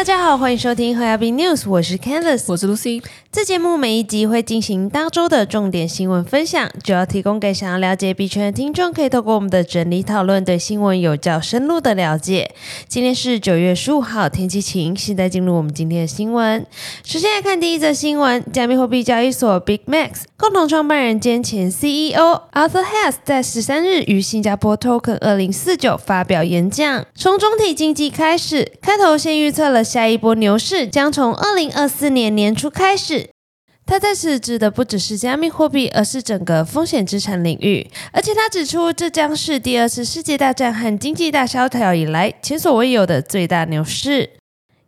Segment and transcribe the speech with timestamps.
[0.00, 3.02] 大家好，欢迎收听和亚币 News，我是 Candice，我是 Lucy。
[3.30, 12.50] 这节目每一集会进行当周的重点新闻分享，主要提供给想要了解币圈的听众，可以透过我们的整理讨论，对新闻有较深入的了解。
[12.88, 14.96] 今天是九月十五号，天气晴。
[14.96, 16.66] 现在进入我们今天的新闻。
[17.04, 33.30] 首先来看第一则新闻：加密货币交易所 BigMax 共同创办人兼前 CEO Arthur Hess 在十三日于新加坡 Token 二零四九发表演讲，从总体经济开始，开头先预测了下一波牛市将从二零二四年年初开始。
[33.84, 37.90] 他在此指的不只是加密货币，而是整个风险资产领域。
[38.12, 44.30] 而且他指出，这将是第二次世界大战和经济大萧条以来前所未有的最大牛市。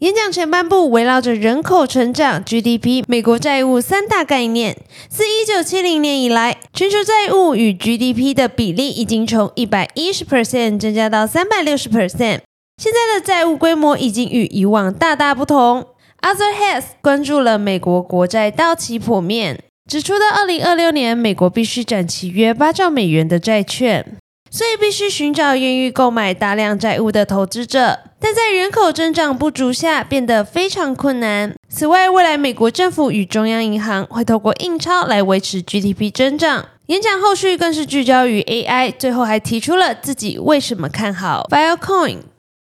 [0.00, 4.76] 演讲前半部围绕着人口成长、GDP、美国债务三大概念。
[5.08, 12.40] 自一九七零年以来，全球债务与 GDP 的比例已经从一百一十 percent 增加到三百六十 percent。
[12.78, 15.84] 现在的债务规模已经与以往大大不同。
[16.22, 24.16] Other Heads 关注了美国国债到期破面，指出到二零二六年，美国必须展期约八兆美元的债券，
[24.48, 31.52] 所以必须寻找愿意购买大量债务的投资者，但在人口增长不足下变得非常困难。
[31.68, 36.66] 此外，未来美国政府与中央银行会透过印钞来维持 GDP 增长。
[36.86, 42.18] 演讲后续更是聚焦于 AI，最后还提出了自己为什么看好 Filecoin。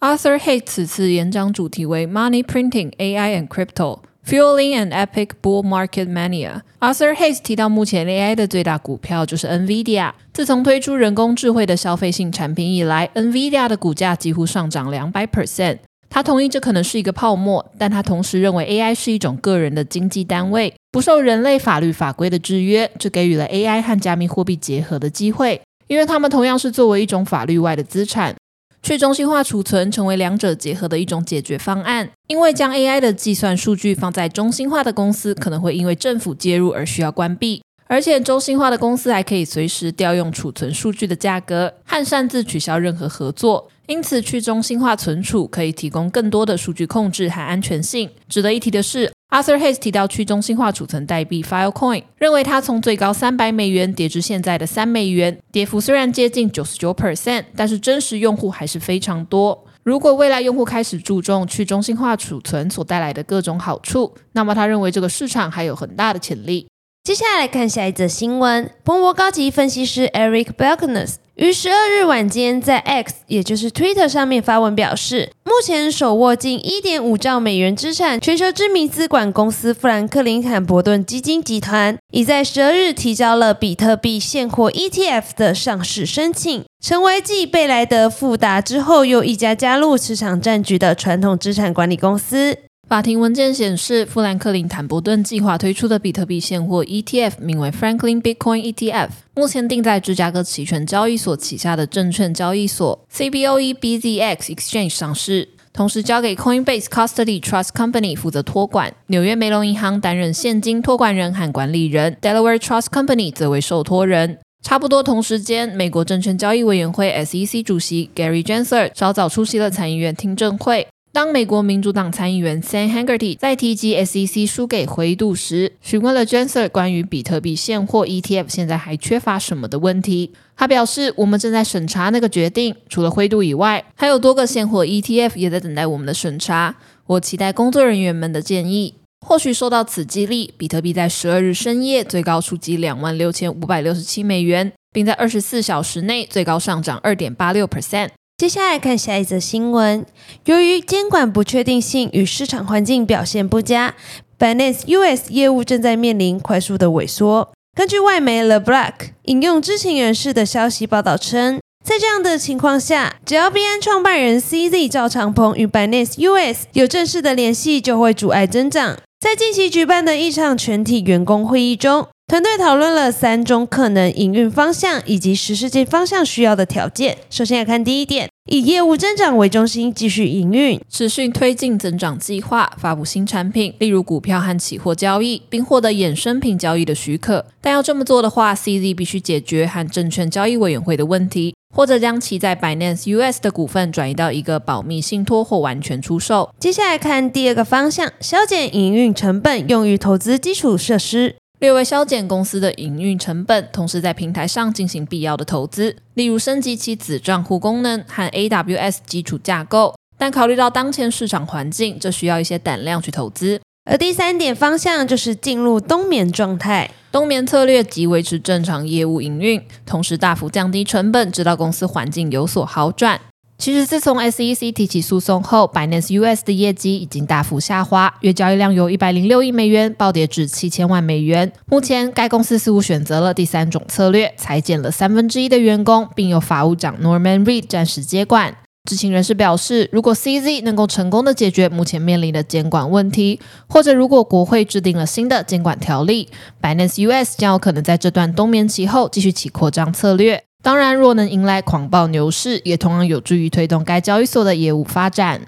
[0.00, 6.60] Arthur Hayes 此次演讲主题为 Money Printing, AI and Crypto, Fueling an Epic Bull Market Mania。
[6.78, 10.12] Arthur Hayes 提到，目前 AI 的最大股票就是 NVIDIA。
[10.32, 15.78] 自从推出人工智慧的消费性产品以来，NVIDIA 的股价几乎上涨两百 percent。
[16.08, 28.36] 他同意这可能是一个泡沫，但他同时认为 AI 是一种个人的经济单位，不受人类法律法规的制约，这给予了 AI 和加密货币结合的机会，因为它们同样是作为一种法律外的资产。
[28.82, 43.68] 去中心化储存成为两者结合的一种解决方案，因为将 AI 的计算数据放在中心化的公司，可能会因为政府介入而需要关闭，而且中心化的公司还可以随时调用储存数据的价格和擅自取消任何合作。
[43.86, 48.10] 因此，去中心化存储可以提供更多的数据控制和安全性。
[48.28, 59.64] 值得一提的是，Arthur Hayes 提到去中心化储存代币 Filecoin，认为它从最高三百美元跌至现在的三美元，跌幅虽然接近九十九 percent，但是真实用户还是非常多。
[59.82, 66.66] 如果未来用户开始注重去中心化储存所带来的各种好处，那么他认为这个市场还有很大的潜力。
[67.08, 92.58] 接下来看下一则新闻，彭博高级分析师 Eric b e l k n e s 于十二日晚间在 X，也就是 Twitter 上面发文表示，目前手握近一点五兆美元资产，全球知名资管公司富兰克林坎伯顿基金集团已在十二日提交了比特币现货 ETF 的上市申请，成为继贝莱德、富达之后又一家加入市场战局的传统资产管理公司。
[92.88, 112.86] 法庭文件显示，富兰克林坦伯顿计划推出的比特币现货 ETF 名为 Franklin Bitcoin ETF，目前定在芝加哥期权交易所旗下的证券交易所 CBOE BZX Exchange 上市，同时交给 Coinbase Custody Trust Company 负责托管，纽约梅隆银行担任现金托管人和管理人，Delaware Trust
[112.86, 114.38] Company 则为受托人。
[114.62, 120.88] 差不多同时间，美国证券交易委员会 SEC 主席 Gary Jensen 稍早出席了参议院听证会。
[121.18, 130.30] 当美国民主党参议员 Sam Haggerty 在提及 SEC 输给灰度时，询问了 Jenser 关于比特币现货 ETF 现在还缺乏什么的问题。
[130.56, 136.76] 他表示：“我们正在审查那个决定，除了灰度以外，还有多个现货 ETF 也在等待我们的审查。
[137.06, 138.94] 我期待工作人员们的建议。
[139.26, 150.06] 或许受到此激励，比特币在十二日深夜最高触及两万六千五百六十七美元，并在二十四小时内最高上涨二点八六 percent。”接下来看下一则新闻。
[150.44, 153.96] 由于监管不确定性与市场环境表现不佳
[154.38, 157.50] ，Binance US 业务正在面临快速的萎缩。
[157.76, 158.92] 根据外媒 The Block
[159.24, 168.98] 引用知情人士的消息报道称，在这样的情况下，只要 b n 创办人 CZ 赵长鹏与 Binance US 有正式的联系，就会阻碍增长。
[169.18, 172.06] 在近期举办的一场全体员工会议中。
[172.28, 177.16] 团队讨论了三种可能营运方向以及实施这方向需要的条件。
[177.30, 187.44] 首先来看第一点，以业务增长为中心继续营运，持续推进增长计划，发布新产品，例如股票和期货交易，并获得衍生品交易的许可。
[187.60, 196.48] 但要这么做的话，CZ 必须解决和证券交易委员会的问题，或者将其在 Binance US 的股份转移到一个保密信托或完全出售。
[196.58, 201.36] 接下来看第二个方向，削减营运成本，用于投资基础设施。
[201.60, 213.60] 略微削减公司的营运成本，同时在平台上进行必要的投资，例如升级其子账户功能和 AWS 基础架构，但考虑到当前市场环境，这需要一些胆量去投资。
[213.90, 223.20] 而第三点方向就是进入冬眠状态，冬眠策略即维持正常业务营运，同时大幅降低成本，直到公司环境有所好转。
[223.58, 231.52] 其实自从 SEC 提起诉讼后，Binance US 的业绩已经大幅下滑，月交易量由一百零六亿美元暴跌至七千万美元。
[231.66, 238.56] 目前该公司似乎选择了第三种策略，裁减了三分之一的员工，并由法务长 Norman Reed 暂时接管。
[238.88, 246.28] 知情人士表示，如果 CZ 能够成功的解决目前面临的监管问题，或者如果国会制定了新的监管条例
[246.62, 250.44] ，Binance US 将有可能在这段冬眠期后继续其扩张策略。
[250.62, 255.42] 当然，若能迎来狂暴牛市，也同样有助于推动该交易所的业务发展。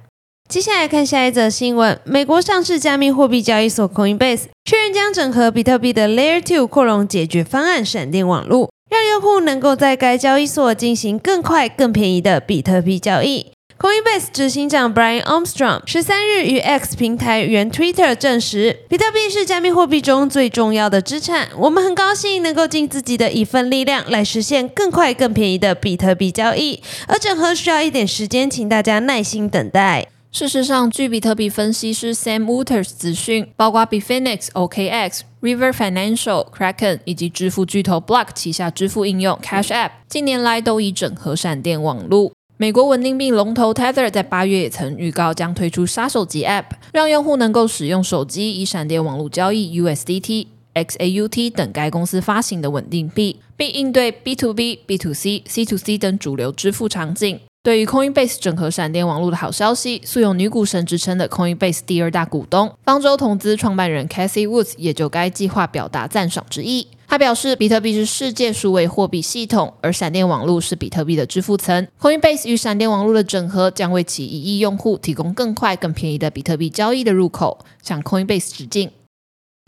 [0.49, 8.71] 接下来看下一则新闻：美国上市加密货币交易所 Coinbase 确认将整合比特币的 Layer Two 扩容解决方案——闪电网络。
[8.91, 13.53] 让用户能够在该交易所进行更快、更便宜的比特币交易。
[13.81, 21.49] Coinbase 执行长 Brian Armstrong 十三日与 X 平台原 Twitter 证实，比特币是加密货币中最重要的资产。
[21.57, 26.83] 我们很高兴能够尽自己的一份力量来实现更快、更便宜的比特币交易。
[27.09, 30.09] 而整合需要一点时间，请大家耐心等待。
[30.31, 42.33] 事实上，据比特币分析师 Sam Wooters 资讯，包括 Bitfinex、OKX、River Financial、Kraken 以及支付巨头 Block 旗下支付应用 Cash App，近年来都已整合闪电网络。
[42.61, 57.41] 美国稳定币龙头 Tether 在八月也曾预告将推出杀手级 App，让用户能够使用手机以闪电网络交易 USDT、XAUT 等该公司发行的稳定币，并应对 B to B、B to C、C to C 等主流支付场景。
[57.63, 66.89] 对于 Coinbase 整合闪电网络的好消息，素有“女股神”之称的 Coinbase 第二大股东方舟投资创办人 Cassie Woods 也就该计划表达赞赏之意。
[67.11, 71.89] 他表示，比特币是世界数位货币系统，而闪电网络是比特币的支付层。
[72.01, 78.93] Coinbase 与闪电网络的整合将为其一亿用户提供更快、更便宜的比特币交易的入口，向 Coinbase 致敬。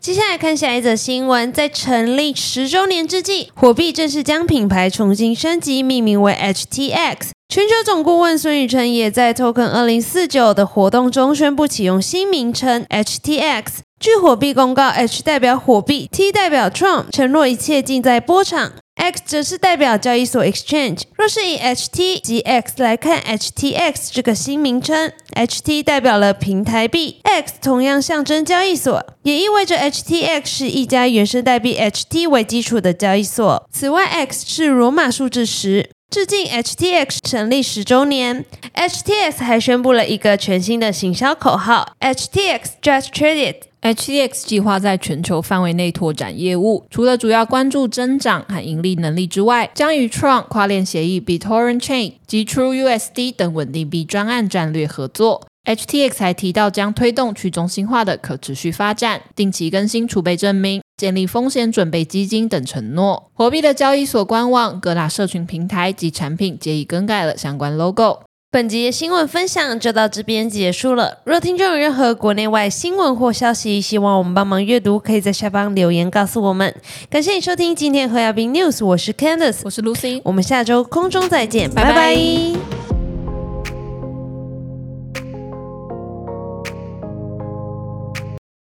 [0.01, 7.31] 接下来看下一则新闻，在成立十周年之际，火币正式将品牌重新升级，命名为 HTX。
[7.49, 13.65] 全球总顾问孙宇晨也在 Token 二零四九的活动中宣布启用新名称 HTX。
[14.03, 18.73] 据火币公告，H 代表火币，T 代表 Trump，承诺一切尽在波场。
[18.97, 21.03] X 则是代表交易所 Exchange。
[21.17, 33.69] 若是以 HT 及 X 来看，HTX 这个新名称，HT 代表了平台币，X 同样象征交易所，也意味着 HTX 是一家原生代币 HT 为基础的交易所。
[33.73, 38.45] 此外，X 是罗马数字十，致敬 HTX 成立十周年。
[38.75, 43.57] HTX 还宣布了一个全新的行销口号：HTX Just Trade It。
[43.81, 55.49] HTX 计划在全球范围内拓展业务，除了主要关注增长和盈利能力之外，将与 Tron 跨链协议、BitTorrent Chain 及 TrueUSD 等稳定币专案战略合作。
[55.65, 63.31] HTX 还提到将推动去中心化的可持续发展、定期更新储备证明、建立风险准备基金等承诺。
[63.33, 68.21] 火币的交易所官网、各大社群平台及产品皆已更改了相关 logo。
[68.51, 71.19] 本集的新闻分享就到这边结束了。
[71.25, 76.75] 若听众有任何国内外新闻或消息，希望我们帮忙阅读，可以在下方留言告诉我们。
[77.09, 82.72] 感谢你收听今天何亚斌 news，我是 Candice，我是 Lucy，我们下周空中再见，拜拜拜拜